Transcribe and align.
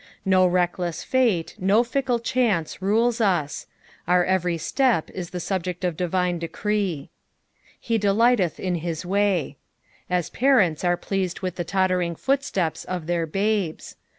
No 0.25 0.47
reckless 0.47 1.03
fate, 1.03 1.53
no 1.59 1.83
fickle 1.83 2.17
chance 2.17 2.81
rules 2.81 3.21
us; 3.21 3.67
our 4.07 4.25
every 4.25 4.57
step 4.57 5.11
is 5.11 5.29
the 5.29 5.39
subject 5.39 5.83
of 5.83 5.95
divine 5.95 6.39
decree." 6.39 7.11
Be 7.87 7.99
delighteth 7.99 8.59
in 8.59 8.73
hit 8.73 8.95
teay." 9.05 9.57
As 10.09 10.31
parents 10.31 10.83
are 10.83 10.97
pleased 10.97 11.41
with 11.41 11.55
the 11.55 11.63
tottering 11.63 12.15
footsteps 12.15 12.83
of 12.83 13.05
their 13.05 13.27
babes. 13.27 13.95